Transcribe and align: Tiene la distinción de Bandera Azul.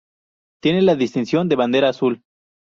Tiene 0.63 0.81
la 0.81 0.95
distinción 0.95 1.47
de 1.47 1.55
Bandera 1.55 1.89
Azul. 1.89 2.23